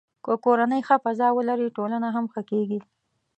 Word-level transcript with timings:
که 0.25 0.33
کورنۍ 0.45 0.81
ښه 0.87 0.95
فضا 1.05 1.27
ولري، 1.33 1.67
ټولنه 1.77 2.07
هم 2.15 2.25
ښه 2.33 2.41
کېږي. 2.49 2.79